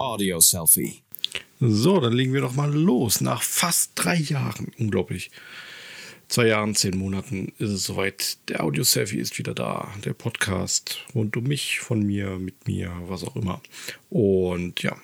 [0.00, 1.02] Audio Selfie.
[1.60, 3.20] So, dann legen wir doch mal los.
[3.20, 5.30] Nach fast drei Jahren, unglaublich.
[6.26, 8.38] Zwei Jahren, zehn Monaten ist es soweit.
[8.48, 9.92] Der Audio Selfie ist wieder da.
[10.02, 13.60] Der Podcast rund um mich, von mir, mit mir, was auch immer.
[14.08, 14.96] Und ja,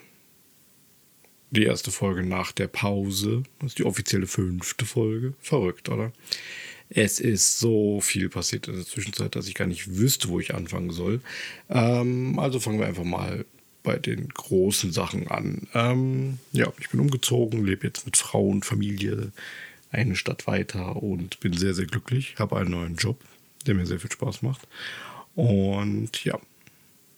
[1.51, 3.43] die erste Folge nach der Pause.
[3.59, 5.35] Das ist die offizielle fünfte Folge.
[5.39, 6.11] Verrückt, oder?
[6.89, 10.55] Es ist so viel passiert in der Zwischenzeit, dass ich gar nicht wüsste, wo ich
[10.55, 11.21] anfangen soll.
[11.69, 13.45] Ähm, also fangen wir einfach mal
[13.87, 15.65] bei den großen Sachen an.
[15.73, 19.31] Ähm, ja, ich bin umgezogen, lebe jetzt mit Frau und Familie
[19.91, 22.35] eine Stadt weiter und bin sehr, sehr glücklich.
[22.37, 23.23] Habe einen neuen Job,
[23.65, 24.67] der mir sehr viel Spaß macht.
[25.35, 26.37] Und ja,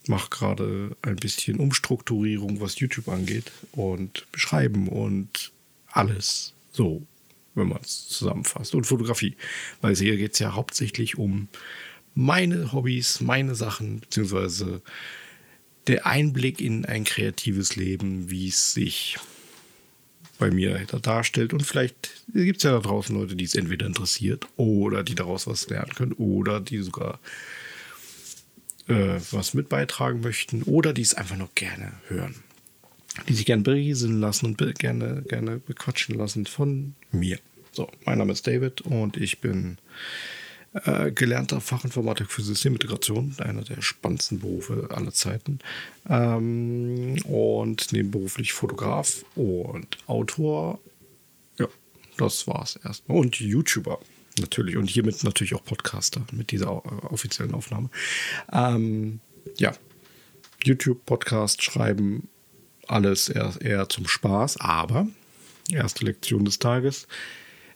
[0.05, 5.51] mache gerade ein bisschen Umstrukturierung, was YouTube angeht und Beschreiben und
[5.87, 7.01] alles so,
[7.55, 8.75] wenn man es zusammenfasst.
[8.75, 9.35] Und Fotografie,
[9.81, 11.47] weil hier geht es ja hauptsächlich um
[12.13, 14.83] meine Hobbys, meine Sachen, beziehungsweise
[15.89, 19.17] der Einblick in ein kreatives Leben, wie es sich
[20.37, 21.51] bei mir darstellt.
[21.51, 25.47] Und vielleicht gibt es ja da draußen Leute, die es entweder interessiert oder die daraus
[25.47, 27.19] was lernen können oder die sogar
[28.87, 32.35] äh, was mit beitragen möchten oder die es einfach nur gerne hören.
[33.27, 37.39] Die sich gerne berieseln lassen und gerne, gerne bequatschen lassen von mir.
[37.71, 39.79] So, mein Name ist David und ich bin
[40.73, 45.59] äh, gelernter Fachinformatik für Systemintegration, einer der spannendsten Berufe aller Zeiten.
[46.07, 50.79] Ähm, und nebenberuflich Fotograf und Autor.
[51.57, 51.67] Ja,
[52.17, 53.17] das war's erstmal.
[53.17, 53.99] Und YouTuber
[54.39, 54.77] natürlich.
[54.77, 57.89] Und hiermit natürlich auch Podcaster mit dieser äh, offiziellen Aufnahme.
[58.51, 59.19] Ähm,
[59.57, 59.73] ja,
[60.63, 62.27] YouTube, Podcast, Schreiben,
[62.87, 64.57] alles eher, eher zum Spaß.
[64.59, 65.07] Aber,
[65.71, 67.07] erste Lektion des Tages,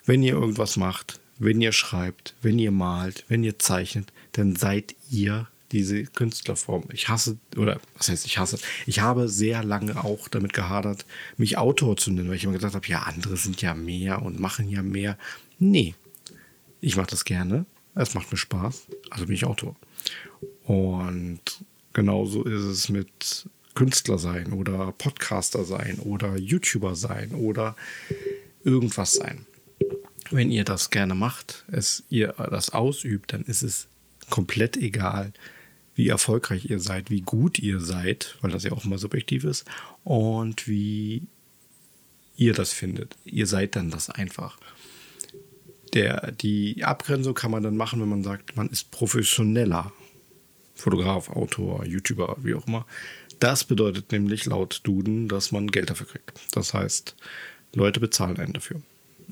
[0.05, 4.95] wenn ihr irgendwas macht, wenn ihr schreibt, wenn ihr malt, wenn ihr zeichnet, dann seid
[5.09, 6.83] ihr diese Künstlerform.
[6.93, 11.05] Ich hasse, oder was heißt ich hasse, ich habe sehr lange auch damit gehadert,
[11.37, 14.39] mich Autor zu nennen, weil ich immer gedacht habe, ja, andere sind ja mehr und
[14.39, 15.17] machen ja mehr.
[15.59, 15.95] Nee,
[16.79, 19.75] ich mache das gerne, es macht mir Spaß, also bin ich Autor.
[20.63, 21.41] Und
[21.91, 27.75] genauso ist es mit Künstler sein oder Podcaster sein oder YouTuber sein oder
[28.63, 29.47] irgendwas sein
[30.33, 33.87] wenn ihr das gerne macht, es ihr das ausübt, dann ist es
[34.29, 35.33] komplett egal,
[35.95, 39.65] wie erfolgreich ihr seid, wie gut ihr seid, weil das ja auch immer subjektiv ist,
[40.03, 41.23] und wie
[42.35, 43.15] ihr das findet.
[43.25, 44.57] Ihr seid dann das einfach.
[45.93, 49.91] Der, die Abgrenzung kann man dann machen, wenn man sagt, man ist professioneller
[50.73, 52.87] Fotograf, Autor, YouTuber, wie auch immer.
[53.39, 56.39] Das bedeutet nämlich laut Duden, dass man Geld dafür kriegt.
[56.53, 57.15] Das heißt,
[57.73, 58.81] Leute bezahlen einen dafür.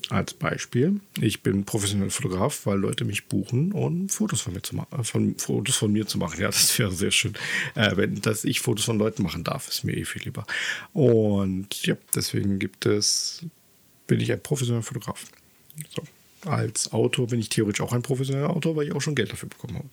[0.09, 4.75] Als Beispiel, ich bin professioneller Fotograf, weil Leute mich buchen, um Fotos von mir zu
[4.75, 6.39] machen, äh, von, Fotos von mir zu machen.
[6.41, 7.33] Ja, das wäre sehr schön.
[7.75, 10.45] Äh, wenn dass ich Fotos von Leuten machen darf, ist mir eh viel lieber.
[10.93, 13.45] Und ja, deswegen gibt es,
[14.07, 15.25] bin ich ein professioneller Fotograf.
[15.89, 16.03] So.
[16.49, 19.49] Als Autor bin ich theoretisch auch ein professioneller Autor, weil ich auch schon Geld dafür
[19.49, 19.89] bekommen habe.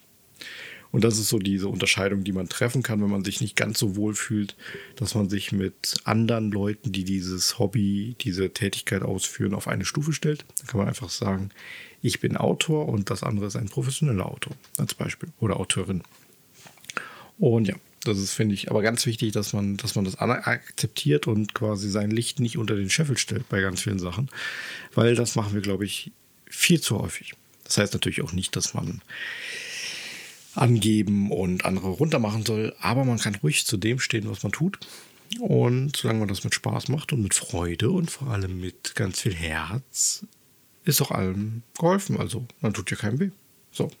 [0.91, 3.77] Und das ist so diese Unterscheidung, die man treffen kann, wenn man sich nicht ganz
[3.77, 4.55] so wohl fühlt,
[4.95, 10.13] dass man sich mit anderen Leuten, die dieses Hobby, diese Tätigkeit ausführen, auf eine Stufe
[10.13, 10.45] stellt.
[10.59, 11.51] Da kann man einfach sagen,
[12.01, 16.01] ich bin Autor und das andere ist ein professioneller Autor als Beispiel oder Autorin.
[17.37, 21.27] Und ja, das ist, finde ich, aber ganz wichtig, dass man, dass man das akzeptiert
[21.27, 24.29] und quasi sein Licht nicht unter den Scheffel stellt bei ganz vielen Sachen,
[24.95, 26.11] weil das machen wir, glaube ich,
[26.49, 27.33] viel zu häufig.
[27.65, 29.01] Das heißt natürlich auch nicht, dass man
[30.55, 32.75] angeben und andere runtermachen soll.
[32.79, 34.79] Aber man kann ruhig zu dem stehen, was man tut.
[35.39, 39.21] Und solange man das mit Spaß macht und mit Freude und vor allem mit ganz
[39.21, 40.25] viel Herz,
[40.85, 42.17] ist auch allem geholfen.
[42.17, 43.29] Also man tut ja keinem weh.
[43.71, 43.91] So.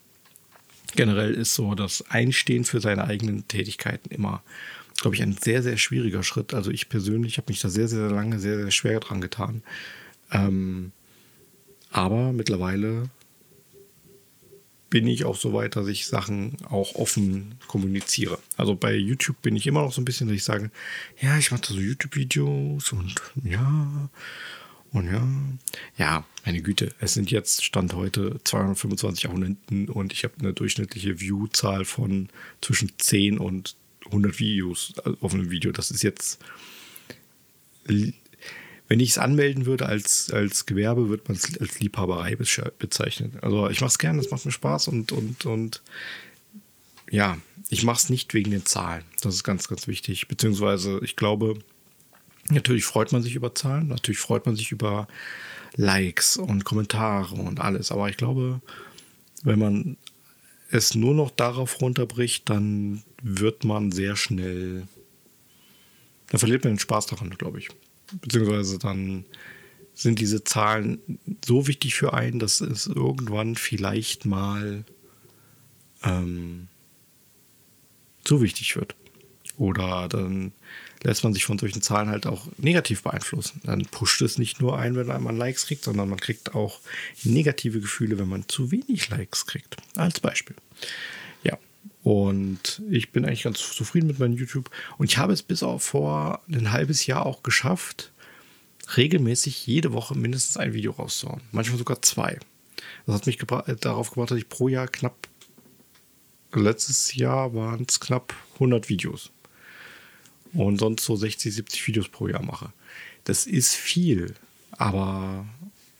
[0.95, 4.41] Generell ist so das Einstehen für seine eigenen Tätigkeiten immer,
[4.99, 6.55] glaube ich, ein sehr, sehr schwieriger Schritt.
[6.55, 9.61] Also ich persönlich habe mich da sehr, sehr lange sehr, sehr schwer dran getan.
[10.31, 10.91] Ähm,
[11.91, 13.09] aber mittlerweile
[14.89, 18.39] bin ich auch so weit, dass ich Sachen auch offen kommuniziere.
[18.57, 20.71] Also bei YouTube bin ich immer noch so ein bisschen, dass ich sage,
[21.21, 24.09] ja, ich mache so YouTube-Videos und ja,
[24.91, 25.27] und ja,
[25.97, 31.19] ja, meine Güte, es sind jetzt Stand heute 225 Abonnenten und ich habe eine durchschnittliche
[31.19, 32.29] View-Zahl von
[32.61, 33.75] zwischen 10 und
[34.05, 35.71] 100 Videos auf einem Video.
[35.71, 36.39] Das ist jetzt
[38.89, 43.37] wenn ich es anmelden würde als, als Gewerbe, würde man es als Liebhaberei bezeichnen.
[43.41, 45.81] Also ich mache es gerne, es macht mir Spaß und, und, und
[47.09, 47.37] ja,
[47.69, 49.03] ich mache es nicht wegen den Zahlen.
[49.21, 50.27] Das ist ganz, ganz wichtig.
[50.27, 51.59] Beziehungsweise ich glaube,
[52.49, 55.07] natürlich freut man sich über Zahlen, natürlich freut man sich über
[55.75, 57.91] Likes und Kommentare und alles.
[57.91, 58.59] Aber ich glaube,
[59.43, 59.97] wenn man
[60.71, 64.87] es nur noch darauf runterbricht, dann wird man sehr schnell
[66.29, 67.69] dann verliert man den Spaß daran, glaube ich.
[68.21, 69.25] Beziehungsweise dann
[69.93, 74.85] sind diese Zahlen so wichtig für einen, dass es irgendwann vielleicht mal
[76.03, 76.67] ähm,
[78.23, 78.95] zu wichtig wird.
[79.57, 80.53] Oder dann
[81.03, 83.61] lässt man sich von solchen Zahlen halt auch negativ beeinflussen.
[83.63, 86.79] Dann pusht es nicht nur ein, wenn man Likes kriegt, sondern man kriegt auch
[87.23, 89.75] negative Gefühle, wenn man zu wenig Likes kriegt.
[89.95, 90.55] Als Beispiel.
[92.09, 94.71] Und ich bin eigentlich ganz zufrieden mit meinem YouTube.
[94.97, 98.11] Und ich habe es bis auf vor ein halbes Jahr auch geschafft,
[98.97, 101.41] regelmäßig jede Woche mindestens ein Video rauszuhauen.
[101.51, 102.39] Manchmal sogar zwei.
[103.05, 105.27] Das hat mich gebra darauf gebracht, dass ich pro Jahr knapp,
[106.51, 109.29] letztes Jahr waren es knapp 100 Videos
[110.53, 112.73] und sonst so 60, 70 Videos pro Jahr mache.
[113.25, 114.33] Das ist viel,
[114.71, 115.45] aber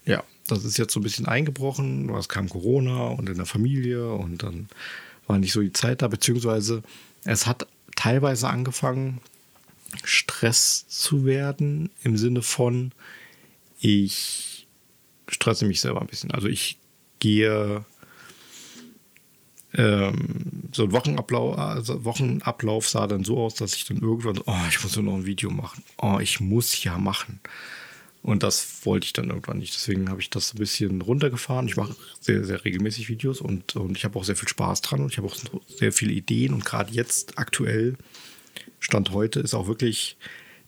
[0.06, 2.10] ja, das ist jetzt so ein bisschen eingebrochen.
[2.16, 4.70] Es kam Corona und in der Familie und dann
[5.30, 6.82] war nicht so die Zeit da, beziehungsweise
[7.24, 9.22] es hat teilweise angefangen,
[10.04, 12.92] Stress zu werden im Sinne von,
[13.80, 14.68] ich
[15.28, 16.32] stresse mich selber ein bisschen.
[16.32, 16.78] Also ich
[17.20, 17.86] gehe
[19.74, 24.68] ähm, so ein Wochenablauf, also Wochenablauf sah dann so aus, dass ich dann irgendwann, oh,
[24.68, 25.84] ich muss nur noch ein Video machen.
[25.98, 27.40] Oh, ich muss ja machen.
[28.22, 29.74] Und das wollte ich dann irgendwann nicht.
[29.74, 31.68] Deswegen habe ich das ein bisschen runtergefahren.
[31.68, 35.02] Ich mache sehr, sehr regelmäßig Videos und, und ich habe auch sehr viel Spaß dran
[35.02, 35.38] und ich habe auch
[35.68, 36.54] sehr viele Ideen.
[36.54, 37.96] Und gerade jetzt aktuell,
[38.80, 40.18] Stand heute, ist auch wirklich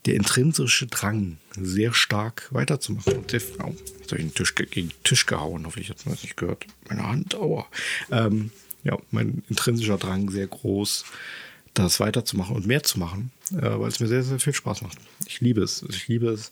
[0.06, 3.18] der intrinsische Drang, sehr stark weiterzumachen.
[3.18, 6.06] Und der, oh, jetzt habe ich den Tisch gegen den Tisch gehauen, hoffe ich, hat
[6.06, 6.66] man das nicht gehört.
[6.88, 7.68] Meine Hand, aua.
[8.10, 8.52] Ähm,
[8.84, 11.06] ja, mein intrinsischer Drang sehr groß,
[11.74, 14.98] das weiterzumachen und mehr zu machen, äh, weil es mir sehr, sehr viel Spaß macht.
[15.28, 15.84] Ich liebe es.
[15.90, 16.50] Ich liebe es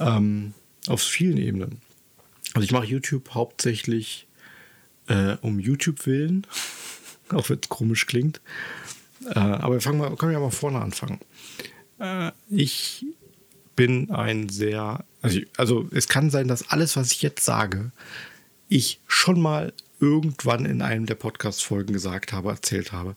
[0.00, 0.54] ähm,
[0.86, 1.80] auf vielen Ebenen.
[2.54, 4.26] Also ich mache YouTube hauptsächlich
[5.08, 6.46] äh, um YouTube willen,
[7.30, 8.40] auch wenn es komisch klingt.
[9.26, 11.20] Äh, aber wir fangen mal, können wir ja mal vorne anfangen.
[11.98, 13.04] Äh, ich
[13.76, 17.92] bin ein sehr, also, ich, also es kann sein, dass alles, was ich jetzt sage,
[18.68, 23.14] ich schon mal irgendwann in einem der Podcast-Folgen gesagt habe, erzählt habe.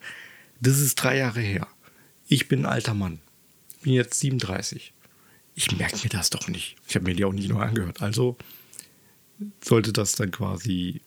[0.60, 1.68] Das ist drei Jahre her.
[2.28, 3.20] Ich bin ein alter Mann.
[3.82, 4.94] Bin jetzt 37.
[5.56, 6.76] Ich merke mir das doch nicht.
[6.88, 8.02] Ich habe mir die auch nicht nur angehört.
[8.02, 8.38] Also
[9.64, 11.02] sollte das dann quasi.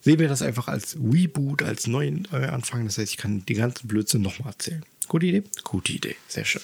[0.00, 2.84] Sehen wir das einfach als Reboot, als neuen Anfang.
[2.84, 4.84] Das heißt, ich kann die ganzen Blödsinn nochmal erzählen.
[5.08, 5.42] Gute Idee?
[5.62, 6.62] Gute Idee, sehr schön.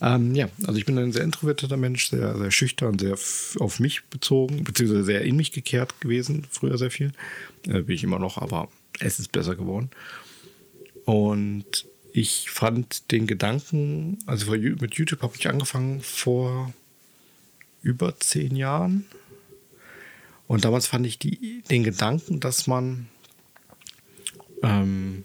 [0.00, 3.18] Ähm, ja, also ich bin ein sehr introvertierter Mensch, sehr, sehr schüchtern, sehr
[3.58, 7.12] auf mich bezogen, beziehungsweise sehr in mich gekehrt gewesen, früher sehr viel.
[7.66, 8.68] Äh, bin ich immer noch, aber
[8.98, 9.90] es ist besser geworden.
[11.04, 11.86] Und
[12.16, 16.72] ich fand den Gedanken, also mit YouTube habe ich angefangen vor
[17.82, 19.04] über zehn Jahren.
[20.46, 23.08] Und damals fand ich die, den Gedanken, dass man
[24.62, 25.24] ähm,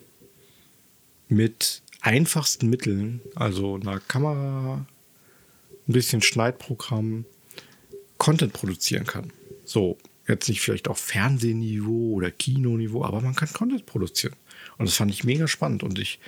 [1.30, 4.86] mit einfachsten Mitteln, also einer Kamera,
[5.88, 7.24] ein bisschen Schneidprogramm,
[8.18, 9.32] Content produzieren kann.
[9.64, 9.98] So,
[10.28, 14.36] jetzt nicht vielleicht auf Fernsehniveau oder Kinoniveau, aber man kann Content produzieren.
[14.78, 16.20] Und das fand ich mega spannend und ich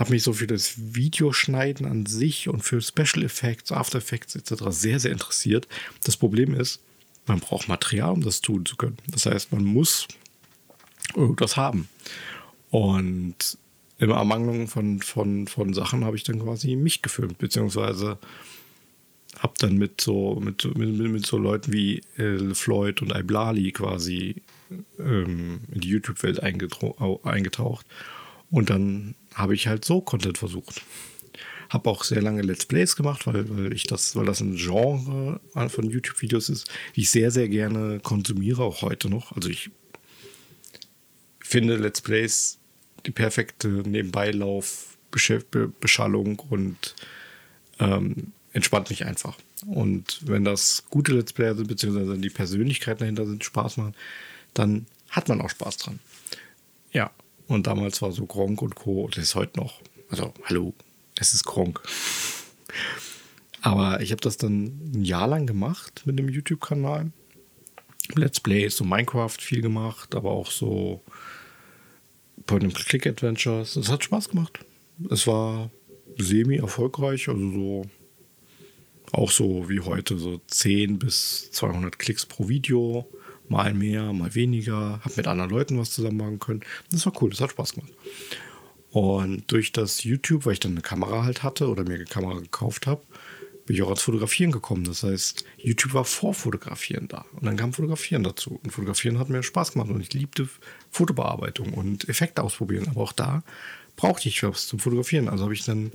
[0.00, 4.64] habe mich so für das Videoschneiden an sich und für Special Effects, After Effects etc.
[4.70, 5.68] sehr, sehr interessiert.
[6.04, 6.80] Das Problem ist,
[7.26, 8.96] man braucht Material, um das tun zu können.
[9.08, 10.08] Das heißt, man muss
[11.14, 11.86] irgendwas haben.
[12.70, 13.58] Und
[13.98, 18.16] im Ermangelung von, von, von Sachen habe ich dann quasi mich gefilmt, beziehungsweise
[19.38, 24.36] habe dann mit so, mit, mit, mit so Leuten wie El Floyd und Iblali quasi
[24.98, 27.84] ähm, in die YouTube-Welt eingetaucht.
[28.50, 30.82] Und dann habe ich halt so Content versucht.
[31.68, 35.40] Habe auch sehr lange Let's Plays gemacht, weil, weil ich das, weil das ein Genre
[35.68, 39.36] von YouTube-Videos ist, wie ich sehr, sehr gerne konsumiere, auch heute noch.
[39.36, 39.70] Also ich
[41.40, 42.58] finde Let's Plays
[43.06, 44.98] die perfekte Nebenbeilauf,
[45.80, 46.94] Beschallung und
[47.78, 49.36] ähm, entspannt mich einfach.
[49.66, 53.94] Und wenn das gute Let's Player sind, beziehungsweise die Persönlichkeiten dahinter sind, Spaß machen,
[54.54, 56.00] dann hat man auch Spaß dran.
[56.92, 57.10] Ja,
[57.50, 59.08] und damals war so Gronk und Co.
[59.08, 59.80] Das ist heute noch.
[60.08, 60.72] Also, hallo,
[61.18, 61.82] es ist Gronk.
[63.60, 67.10] Aber ich habe das dann ein Jahr lang gemacht mit dem YouTube-Kanal.
[68.14, 71.02] Let's Plays, so Minecraft viel gemacht, aber auch so
[72.46, 73.76] Point-and-Click-Adventures.
[73.76, 74.60] Es hat Spaß gemacht.
[75.10, 75.70] Es war
[76.18, 77.84] semi-erfolgreich, also so
[79.12, 83.08] auch so wie heute, so 10 bis 200 Klicks pro Video,
[83.50, 85.00] mal mehr, mal weniger.
[85.04, 86.60] Hab mit anderen Leuten was zusammen machen können.
[86.90, 87.92] Das war cool, das hat Spaß gemacht.
[88.90, 92.40] Und durch das YouTube, weil ich dann eine Kamera halt hatte oder mir eine Kamera
[92.40, 93.02] gekauft habe,
[93.66, 94.84] bin ich auch ans Fotografieren gekommen.
[94.84, 97.24] Das heißt, YouTube war vor Fotografieren da.
[97.34, 98.58] Und dann kam Fotografieren dazu.
[98.62, 99.90] Und Fotografieren hat mir Spaß gemacht.
[99.90, 100.48] Und ich liebte
[100.90, 102.88] Fotobearbeitung und Effekte ausprobieren.
[102.88, 103.44] Aber auch da
[103.96, 105.28] brauchte ich was zum Fotografieren.
[105.28, 105.92] Also habe ich dann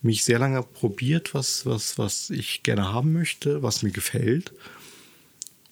[0.00, 4.52] mich sehr lange probiert, was, was, was ich gerne haben möchte, was mir gefällt.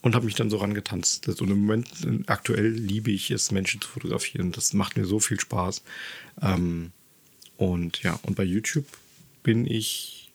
[0.01, 1.29] Und habe mich dann so rangetanzt.
[1.41, 1.89] Und im Moment,
[2.27, 4.53] aktuell liebe ich es, Menschen zu fotografieren.
[4.53, 5.83] Das macht mir so viel Spaß.
[6.41, 6.93] Ähm,
[7.57, 8.87] und ja, und bei YouTube
[9.43, 10.33] bin ich,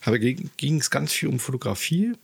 [0.00, 2.14] habe, ging es ganz viel um Fotografie,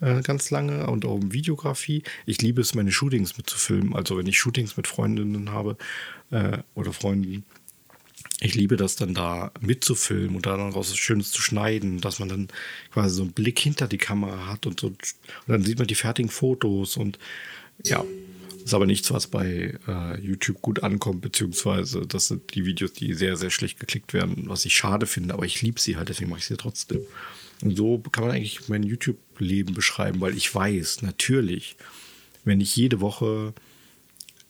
[0.00, 2.02] äh, ganz lange und auch um Videografie.
[2.26, 3.94] Ich liebe es, meine Shootings mitzufilmen.
[3.94, 5.76] Also wenn ich Shootings mit Freundinnen habe
[6.30, 7.44] äh, oder Freunden,
[8.40, 12.48] ich liebe das dann da mitzufilmen und dann was Schönes zu schneiden, dass man dann
[12.92, 14.88] quasi so einen Blick hinter die Kamera hat und so.
[14.88, 14.98] Und
[15.46, 17.18] dann sieht man die fertigen Fotos und
[17.84, 18.04] ja,
[18.64, 23.14] ist aber nichts, was bei äh, YouTube gut ankommt, beziehungsweise das sind die Videos, die
[23.14, 26.30] sehr, sehr schlecht geklickt werden, was ich schade finde, aber ich liebe sie halt, deswegen
[26.30, 27.00] mache ich sie trotzdem.
[27.62, 31.76] Und so kann man eigentlich mein YouTube-Leben beschreiben, weil ich weiß, natürlich,
[32.44, 33.54] wenn ich jede Woche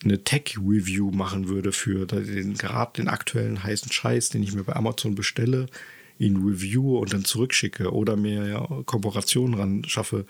[0.08, 4.75] eine Tech-Review machen würde für den, gerade den aktuellen heißen Scheiß, den ich mir bei
[4.75, 5.66] Amazon bestelle,
[6.18, 10.26] ihn review und dann zurückschicke oder mir ja, Kooperationen ran schaffe,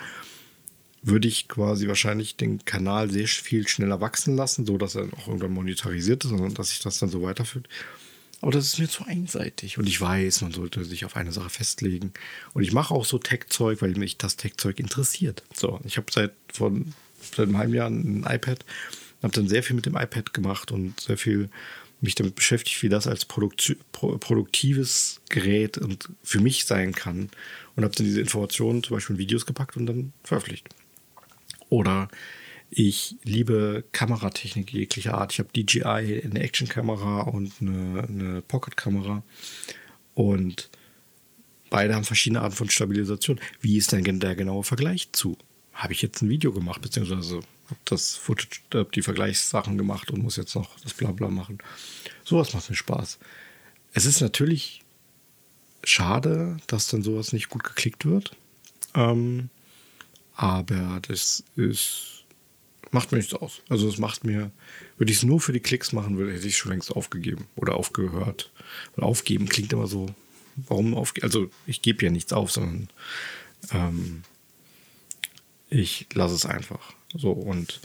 [1.02, 5.28] würde ich quasi wahrscheinlich den Kanal sehr viel schneller wachsen lassen, so dass er auch
[5.28, 7.68] irgendwann monetarisiert ist, sondern dass sich das dann so weiterführt.
[8.40, 9.78] Aber das ist mir zu einseitig.
[9.78, 12.12] Und ich weiß, man sollte sich auf eine Sache festlegen.
[12.52, 15.42] Und ich mache auch so Tech-Zeug, weil mich das Tech-Zeug interessiert.
[15.54, 18.64] So, ich habe seit, seit einem halben Jahr ein iPad
[19.26, 21.50] habe dann sehr viel mit dem iPad gemacht und sehr viel
[22.00, 27.30] mich damit beschäftigt, wie das als Produkt, produktives Gerät und für mich sein kann.
[27.75, 30.68] Und habe dann diese Informationen zum Beispiel in Videos gepackt und dann veröffentlicht.
[31.68, 32.09] Oder
[32.71, 35.33] ich liebe Kameratechnik jeglicher Art.
[35.33, 39.23] Ich habe DJI, eine Actionkamera und eine, eine Pocket-Kamera.
[40.14, 40.71] Und
[41.71, 43.40] beide haben verschiedene Arten von Stabilisation.
[43.61, 45.37] Wie ist denn der genaue Vergleich zu?
[45.76, 50.23] Habe ich jetzt ein Video gemacht, beziehungsweise habe das Footage, habe die Vergleichssachen gemacht und
[50.23, 51.59] muss jetzt noch das Blabla machen.
[52.25, 53.18] Sowas macht mir Spaß.
[53.92, 54.85] Es ist natürlich
[55.85, 58.37] schade, dass dann sowas nicht gut geklickt wird.
[58.95, 59.50] Ähm,
[60.35, 62.25] aber das ist,
[62.90, 63.61] macht mir nichts aus.
[63.68, 64.50] Also es macht mir,
[64.97, 67.75] würde ich es nur für die Klicks machen, würde hätte ich schon längst aufgegeben oder
[67.75, 68.50] aufgehört.
[68.97, 70.06] Und aufgeben klingt immer so,
[70.56, 71.26] warum aufgeben?
[71.26, 72.88] Also ich gebe ja nichts auf, sondern
[73.73, 74.23] ähm,
[75.68, 76.92] ich lasse es einfach.
[77.14, 77.80] So, und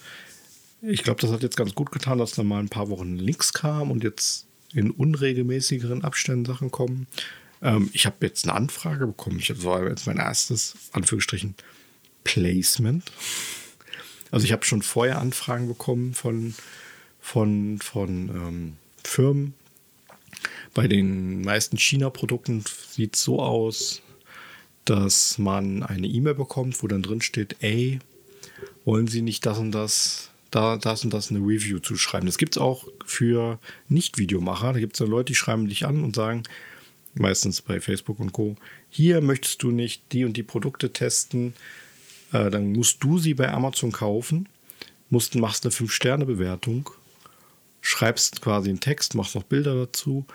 [0.82, 3.54] ich glaube, das hat jetzt ganz gut getan, dass da mal ein paar Wochen Links
[3.54, 7.08] kam und jetzt in unregelmäßigeren Abständen Sachen kommen.
[7.62, 9.40] Ähm, ich habe jetzt eine Anfrage bekommen.
[9.40, 11.56] Ich war jetzt mein erstes, Anführungsstrichen,
[12.24, 13.12] Placement.
[14.32, 16.56] Also ich habe schon vorher Anfragen bekommen von,
[17.20, 19.54] von, von ähm, Firmen.
[20.74, 24.02] Bei den meisten China-Produkten sieht es so aus,
[24.86, 28.00] dass man eine E-Mail bekommt, wo dann drin steht, ey,
[28.86, 32.26] wollen Sie nicht das und das, da, das und das eine Review zu schreiben.
[32.26, 33.60] Das gibt es auch für
[33.90, 34.74] Nicht-Videomacher.
[34.74, 36.44] Da gibt es dann Leute, die schreiben dich an und sagen,
[37.14, 38.56] meistens bei Facebook und Co.,
[38.90, 41.54] hier möchtest du nicht die und die Produkte testen,
[42.34, 44.50] äh, dann musst du sie bei Amazon kaufen,
[45.10, 46.90] musst, machst eine 5-Sterne-Bewertung,
[47.82, 50.26] schreibst quasi einen Text, machst noch Bilder dazu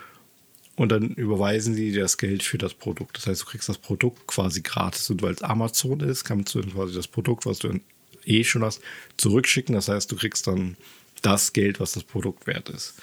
[0.76, 3.16] und dann überweisen sie dir das Geld für das Produkt.
[3.16, 5.08] Das heißt, du kriegst das Produkt quasi gratis.
[5.08, 7.80] Und weil es Amazon ist, kannst du quasi das Produkt, was du
[8.26, 8.82] eh schon hast,
[9.16, 9.74] zurückschicken.
[9.74, 10.76] Das heißt, du kriegst dann
[11.22, 12.94] das Geld, was das Produkt wert ist.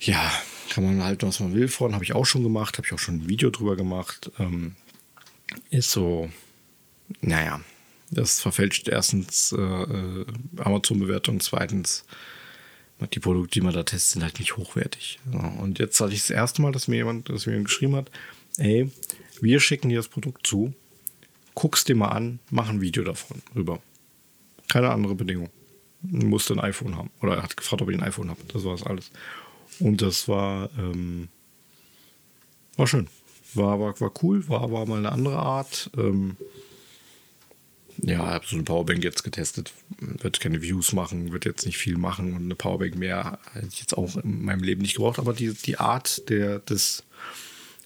[0.00, 0.32] Ja,
[0.70, 1.92] kann man halten, was man will von.
[1.92, 4.30] Habe ich auch schon gemacht, habe ich auch schon ein Video drüber gemacht.
[4.38, 4.74] Ähm,
[5.68, 6.30] ist so,
[7.20, 7.60] naja,
[8.10, 10.26] das verfälscht erstens äh, äh
[10.56, 12.04] Amazon-Bewertung, zweitens
[13.06, 15.20] die Produkte, die man da testet, sind halt nicht hochwertig.
[15.60, 18.10] Und jetzt hatte ich das erste Mal, dass mir jemand, dass mir geschrieben hat,
[18.56, 18.90] ey,
[19.40, 20.74] wir schicken dir das Produkt zu,
[21.54, 23.80] guck's dir mal an, mach ein Video davon rüber.
[24.68, 25.50] Keine andere Bedingung.
[26.02, 27.10] Musste ein iPhone haben.
[27.22, 28.40] Oder er hat gefragt, ob ich ein iPhone habe.
[28.48, 29.10] Das war es alles.
[29.80, 31.28] Und das war, ähm,
[32.76, 33.08] war schön.
[33.54, 35.90] War, war, war cool, war, war mal eine andere Art.
[35.96, 36.36] Ähm,
[38.02, 39.72] ja, habe so eine Powerbank jetzt getestet.
[39.98, 43.80] Wird keine Views machen, wird jetzt nicht viel machen und eine Powerbank mehr hätte ich
[43.80, 45.18] jetzt auch in meinem Leben nicht gebraucht.
[45.18, 47.02] Aber die, die Art der, des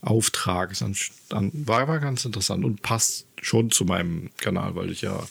[0.03, 0.97] Auftrages an,
[1.31, 5.27] an, war, war ganz interessant und passt schon zu meinem Kanal, weil ich ja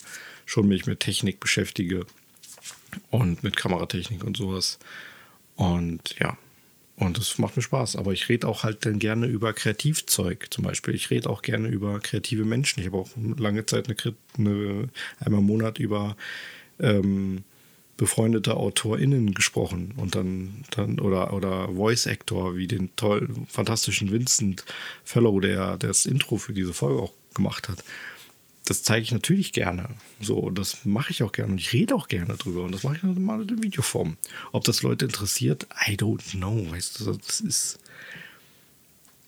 [0.45, 2.05] schon mich mit Technik beschäftige
[3.09, 4.79] und mit Kameratechnik und sowas.
[5.55, 6.37] Und ja,
[6.95, 7.95] und das macht mir Spaß.
[7.95, 10.93] Aber ich rede auch halt dann gerne über Kreativzeug zum Beispiel.
[10.95, 12.79] Ich rede auch gerne über kreative Menschen.
[12.79, 16.15] Ich habe auch lange Zeit eine, eine, einmal im Monat über
[16.79, 17.43] ähm,
[17.97, 24.65] befreundete AutorInnen gesprochen und dann, dann oder, oder Voice Actor wie den tollen, fantastischen Vincent
[25.03, 27.83] Fellow, der, der das Intro für diese Folge auch gemacht hat
[28.65, 29.89] das zeige ich natürlich gerne.
[30.19, 32.97] So, das mache ich auch gerne und ich rede auch gerne drüber und das mache
[32.97, 34.17] ich mal in Videoform.
[34.51, 36.69] Ob das Leute interessiert, I don't know.
[36.71, 37.79] Weißt du, das ist.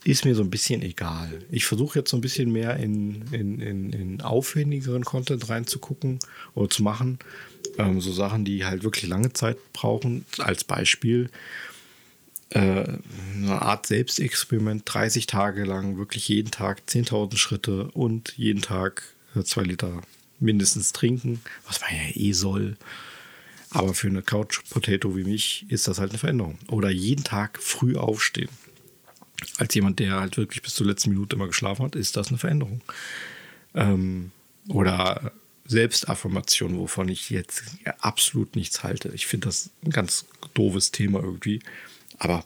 [0.04, 1.44] ist mir so ein bisschen egal.
[1.50, 6.20] Ich versuche jetzt so ein bisschen mehr in, in, in, in aufwendigeren Content reinzugucken
[6.54, 7.18] oder zu machen.
[7.80, 10.26] Ähm, so Sachen, die halt wirklich lange Zeit brauchen.
[10.38, 11.32] Als Beispiel
[12.52, 12.60] äh,
[13.36, 19.04] eine Art Selbstexperiment, 30 Tage lang, wirklich jeden Tag 10.000 Schritte und jeden Tag
[19.42, 20.02] zwei Liter
[20.40, 22.78] mindestens trinken, was man ja eh soll.
[23.70, 26.60] Aber für eine Couch Potato wie mich ist das halt eine Veränderung.
[26.68, 28.50] Oder jeden Tag früh aufstehen
[29.58, 32.38] als jemand, der halt wirklich bis zur letzten Minute immer geschlafen hat, ist das eine
[32.38, 32.82] Veränderung.
[33.74, 34.32] Ähm,
[34.68, 35.32] oder
[35.66, 37.64] Selbstaffirmation, wovon ich jetzt
[38.00, 39.10] absolut nichts halte.
[39.14, 41.62] Ich finde das ein ganz doofes Thema irgendwie.
[42.18, 42.46] Aber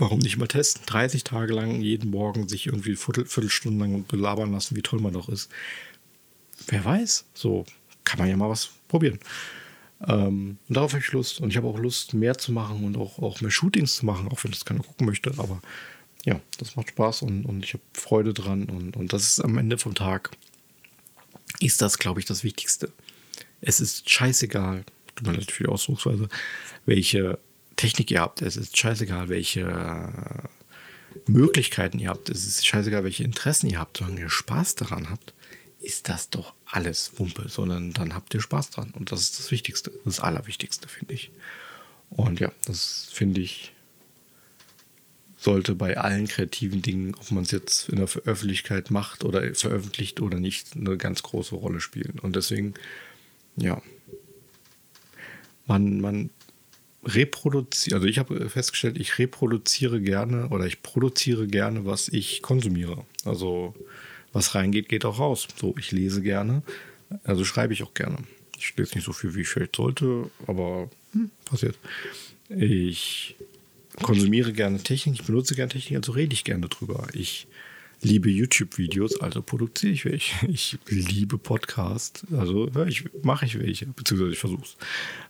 [0.00, 0.82] warum nicht mal testen?
[0.86, 5.12] 30 Tage lang jeden Morgen sich irgendwie Viertel, Viertelstunden lang belabern lassen, wie toll man
[5.12, 5.50] doch ist.
[6.66, 7.64] Wer weiß, so
[8.04, 9.18] kann man ja mal was probieren.
[10.06, 11.40] Ähm, und darauf habe ich Lust.
[11.40, 14.28] Und ich habe auch Lust, mehr zu machen und auch, auch mehr Shootings zu machen,
[14.28, 15.32] auch wenn das keiner gucken möchte.
[15.36, 15.60] Aber
[16.24, 18.64] ja, das macht Spaß und, und ich habe Freude dran.
[18.64, 20.30] Und, und das ist am Ende vom Tag,
[21.60, 22.92] ist das, glaube ich, das Wichtigste.
[23.60, 24.84] Es ist scheißegal,
[25.22, 26.28] leid für die Ausdrucksweise,
[26.86, 27.38] welche
[27.80, 28.42] Technik ihr habt.
[28.42, 30.50] Es ist scheißegal, welche
[31.26, 32.28] Möglichkeiten ihr habt.
[32.28, 35.32] Es ist scheißegal, welche Interessen ihr habt, solange ihr Spaß daran habt
[35.80, 38.90] ist das doch alles Wumpe, sondern dann habt ihr Spaß dran.
[38.90, 41.30] Und das ist das Wichtigste, das Allerwichtigste, finde ich.
[42.10, 43.72] Und ja, das finde ich,
[45.38, 50.20] sollte bei allen kreativen Dingen, ob man es jetzt in der Öffentlichkeit macht oder veröffentlicht
[50.20, 52.18] oder nicht, eine ganz große Rolle spielen.
[52.20, 52.74] Und deswegen,
[53.56, 53.80] ja,
[55.66, 56.30] man, man
[57.04, 63.04] reproduziert, also ich habe festgestellt, ich reproduziere gerne oder ich produziere gerne, was ich konsumiere.
[63.24, 63.74] Also
[64.32, 65.48] was reingeht, geht auch raus.
[65.56, 66.62] So, ich lese gerne,
[67.24, 68.18] also schreibe ich auch gerne.
[68.58, 71.78] Ich lese nicht so viel, wie ich vielleicht sollte, aber hm, passiert.
[72.50, 73.36] Ich
[74.02, 77.06] konsumiere gerne Technik, ich benutze gerne Technik, also rede ich gerne drüber.
[77.14, 77.46] Ich
[78.02, 80.46] liebe YouTube-Videos, also produziere ich welche.
[80.48, 84.76] Ich liebe Podcasts, also ich, mache ich welche, beziehungsweise ich versuche es.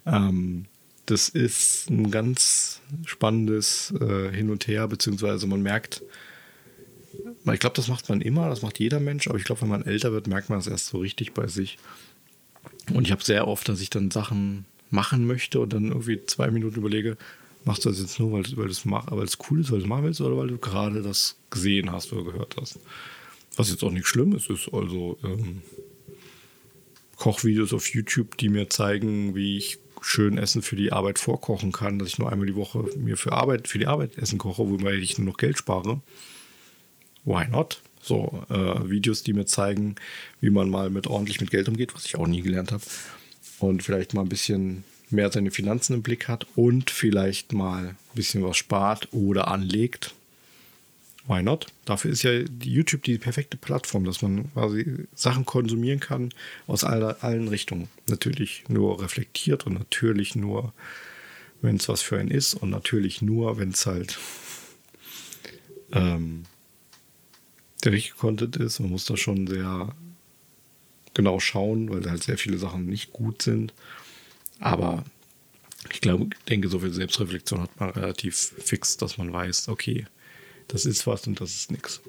[0.07, 0.67] Ähm,
[1.11, 6.03] das ist ein ganz spannendes äh, Hin und Her, beziehungsweise man merkt,
[7.53, 9.85] ich glaube, das macht man immer, das macht jeder Mensch, aber ich glaube, wenn man
[9.85, 11.79] älter wird, merkt man es erst so richtig bei sich.
[12.93, 16.51] Und ich habe sehr oft, dass ich dann Sachen machen möchte und dann irgendwie zwei
[16.51, 17.17] Minuten überlege,
[17.65, 19.89] machst du das jetzt nur, weil, weil, das weil es cool ist, weil du es
[19.89, 22.79] machen willst, oder weil du gerade das gesehen hast oder gehört hast.
[23.57, 25.63] Was jetzt auch nicht schlimm ist, ist also ähm,
[27.17, 31.99] Kochvideos auf YouTube, die mir zeigen, wie ich schön Essen für die Arbeit vorkochen kann,
[31.99, 34.95] dass ich nur einmal die Woche mir für Arbeit, für die Arbeit Essen koche, wobei
[34.95, 36.01] ich nur noch Geld spare
[37.25, 37.81] why not?
[38.03, 39.97] So äh, Videos, die mir zeigen,
[40.41, 42.83] wie man mal mit ordentlich mit Geld umgeht, was ich auch nie gelernt habe.
[43.59, 47.97] Und vielleicht mal ein bisschen mehr seine Finanzen im Blick hat und vielleicht mal ein
[48.15, 50.15] bisschen was spart oder anlegt.
[51.31, 51.69] Why not?
[51.85, 56.35] Dafür ist ja YouTube die perfekte Plattform, dass man quasi Sachen konsumieren kann
[56.67, 57.89] aus aller, allen Richtungen.
[58.09, 60.75] Natürlich nur reflektiert und natürlich nur,
[61.63, 64.19] wenn es was für einen ist und natürlich nur, wenn es halt
[65.93, 66.47] ähm,
[67.85, 68.81] der richtige Content ist.
[68.81, 69.95] Man muss da schon sehr
[71.15, 73.73] genau schauen, weil halt sehr viele Sachen nicht gut sind.
[74.59, 75.05] Aber
[75.93, 80.07] ich glaube, denke, so viel Selbstreflexion hat man relativ fix, dass man weiß, okay,
[80.71, 82.01] das ist was und das ist nichts.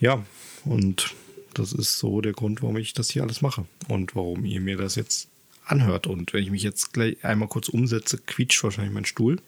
[0.00, 0.24] Ja,
[0.64, 1.14] und
[1.54, 4.76] das ist so der Grund, warum ich das hier alles mache und warum ihr mir
[4.76, 5.28] das jetzt
[5.64, 6.06] anhört.
[6.06, 9.40] Und wenn ich mich jetzt gleich einmal kurz umsetze, quietscht wahrscheinlich mein Stuhl.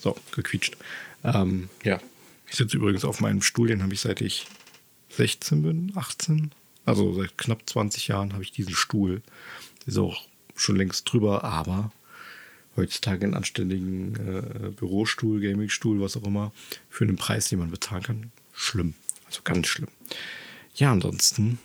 [0.00, 0.76] So, gequietscht.
[1.22, 2.00] Ähm, ja,
[2.48, 4.46] ich sitze übrigens auf meinem Stuhl, den habe ich seit ich
[5.10, 6.52] 16 bin, 18.
[6.84, 9.22] Also seit knapp 20 Jahren habe ich diesen Stuhl.
[9.86, 10.22] Ist auch
[10.54, 11.92] schon längst drüber, aber
[12.76, 16.52] heutzutage einen anständigen äh, Bürostuhl, Gamingstuhl, was auch immer,
[16.90, 18.94] für einen Preis, den man bezahlen kann, schlimm.
[19.26, 19.88] Also ganz schlimm.
[20.74, 21.58] Ja, ansonsten,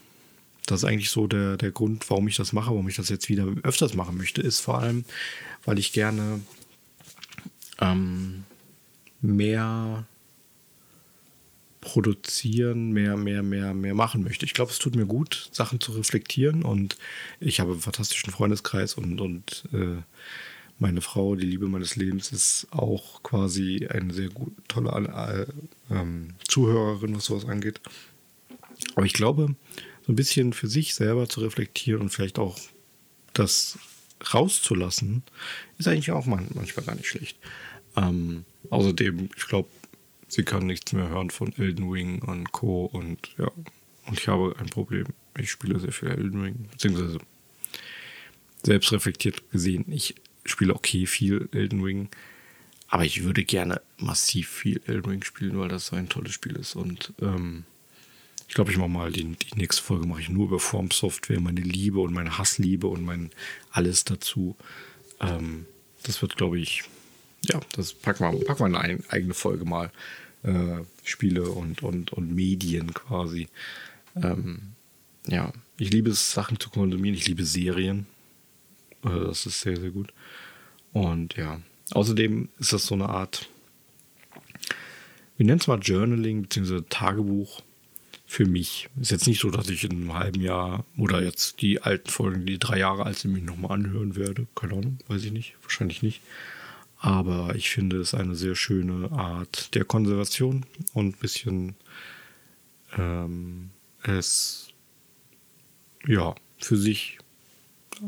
[0.65, 3.29] das ist eigentlich so der, der Grund, warum ich das mache, warum ich das jetzt
[3.29, 5.05] wieder öfters machen möchte, ist vor allem,
[5.65, 6.41] weil ich gerne
[7.79, 8.43] ähm,
[9.21, 10.05] mehr
[11.81, 14.45] produzieren, mehr, mehr, mehr, mehr machen möchte.
[14.45, 16.95] Ich glaube, es tut mir gut, Sachen zu reflektieren und
[17.39, 20.01] ich habe einen fantastischen Freundeskreis und, und äh,
[20.81, 26.29] meine Frau, die Liebe meines Lebens, ist auch quasi eine sehr gut, tolle äh, ähm,
[26.47, 27.79] Zuhörerin, was sowas angeht.
[28.95, 29.55] Aber ich glaube,
[30.05, 32.57] so ein bisschen für sich selber zu reflektieren und vielleicht auch
[33.33, 33.77] das
[34.33, 35.21] rauszulassen,
[35.77, 37.37] ist eigentlich auch manchmal gar nicht schlecht.
[37.95, 39.69] Ähm, außerdem, ich glaube,
[40.27, 42.85] sie kann nichts mehr hören von Elden Ring und Co.
[42.85, 43.51] Und ja,
[44.07, 45.05] und ich habe ein Problem.
[45.37, 47.19] Ich spiele sehr viel Elden Ring, beziehungsweise
[48.63, 50.15] selbst reflektiert gesehen, ich
[50.45, 52.09] spiele okay viel Elden Ring,
[52.87, 56.55] aber ich würde gerne massiv viel Elden Ring spielen, weil das so ein tolles Spiel
[56.55, 56.75] ist.
[56.75, 57.63] Und ähm,
[58.47, 61.39] ich glaube, ich mache mal die, die nächste Folge mache ich nur über Form Software,
[61.39, 63.31] meine Liebe und meine Hassliebe und mein
[63.71, 64.57] alles dazu.
[65.21, 65.65] Ähm,
[66.03, 66.83] das wird, glaube ich,
[67.45, 69.91] ja, das packen wir, packen wir eine eigene Folge mal.
[70.43, 73.47] Äh, Spiele und, und, und Medien quasi.
[74.15, 74.73] Ähm,
[75.27, 77.15] ja, ich liebe es, Sachen zu konsumieren.
[77.15, 78.05] Ich liebe Serien.
[79.05, 80.13] Äh, das ist sehr, sehr gut.
[80.93, 81.61] Und ja,
[81.91, 83.49] außerdem ist das so eine Art,
[85.37, 86.81] wir nennen es mal Journaling bzw.
[86.89, 87.61] Tagebuch
[88.25, 88.89] für mich.
[88.99, 92.45] Ist jetzt nicht so, dass ich in einem halben Jahr oder jetzt die alten Folgen,
[92.45, 94.47] die drei Jahre alt sind, mich nochmal anhören werde.
[94.55, 95.55] Keine Ahnung, weiß ich nicht.
[95.61, 96.21] Wahrscheinlich nicht.
[96.97, 101.75] Aber ich finde es eine sehr schöne Art der Konservation und ein bisschen
[102.95, 103.71] ähm,
[104.03, 104.69] es
[106.07, 107.17] ja für sich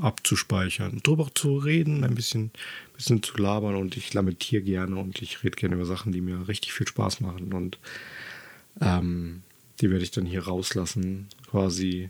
[0.02, 2.52] abzuspeichern, drüber zu reden, ein bisschen,
[2.96, 6.48] bisschen zu labern und ich lamentiere gerne und ich rede gerne über Sachen, die mir
[6.48, 7.78] richtig viel Spaß machen und
[8.82, 9.44] ähm,
[9.82, 11.28] die werde ich dann hier rauslassen.
[11.50, 12.10] Quasi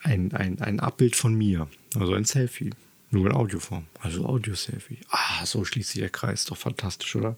[0.00, 1.68] ein, ein, ein Abbild von mir.
[1.94, 2.70] Also ein Selfie.
[3.10, 3.86] Nur in Audioform.
[4.00, 4.98] Also Audio-Selfie.
[5.10, 6.46] Ah, so schließt sich der Kreis.
[6.46, 7.36] Doch fantastisch, oder?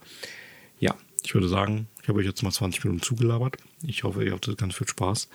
[0.78, 3.56] Ja, ich würde sagen, ich habe euch jetzt mal 20 Minuten zugelabert.
[3.82, 5.28] Ich hoffe, ihr habt das ganz viel Spaß.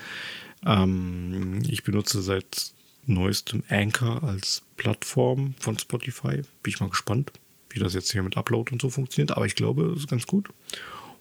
[0.65, 2.71] Ähm, ich benutze seit
[3.05, 6.41] neuestem Anchor als Plattform von Spotify.
[6.63, 7.31] Bin ich mal gespannt,
[7.69, 9.31] wie das jetzt hier mit Upload und so funktioniert.
[9.31, 10.49] Aber ich glaube, es ist ganz gut.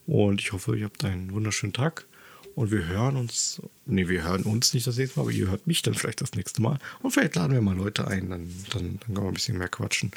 [0.06, 2.06] Und ich hoffe, ihr habt einen wunderschönen Tag.
[2.54, 5.68] Und wir hören uns, nee, wir hören uns nicht das nächste Mal, aber ihr hört
[5.68, 6.78] mich dann vielleicht das nächste Mal.
[7.02, 9.68] Und vielleicht laden wir mal Leute ein, dann, dann, dann können wir ein bisschen mehr
[9.68, 10.10] quatschen.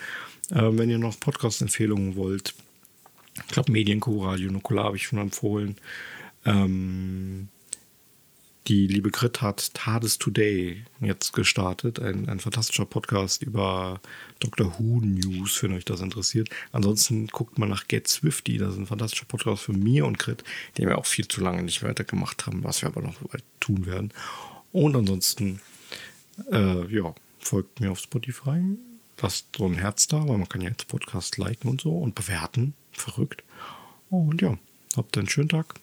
[0.50, 2.56] Ähm, wenn ihr noch Podcast-Empfehlungen wollt,
[3.36, 5.76] ich glaube, Medienco, Radio Nukular habe ich schon empfohlen.
[6.46, 7.50] Ähm,
[8.68, 12.00] die liebe Grit hat TARDIS Today jetzt gestartet.
[12.00, 14.00] Ein, ein fantastischer Podcast über
[14.40, 14.78] Dr.
[14.78, 16.50] Who News, wenn euch das interessiert.
[16.72, 18.58] Ansonsten guckt mal nach Get Swifty.
[18.58, 20.44] Das ist ein fantastischer Podcast für mir und Grit,
[20.78, 23.16] den wir auch viel zu lange nicht weitergemacht haben, was wir aber noch
[23.60, 24.14] tun werden.
[24.72, 25.60] Und ansonsten,
[26.52, 28.62] äh, ja, folgt mir auf Spotify.
[29.22, 32.14] Lasst so ein Herz da, weil man kann ja jetzt Podcast liken und so und
[32.16, 32.74] bewerten.
[32.92, 33.44] Verrückt.
[34.10, 34.58] Und ja,
[34.96, 35.81] habt einen schönen Tag.